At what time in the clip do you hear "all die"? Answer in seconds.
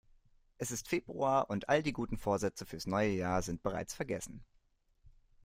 1.69-1.91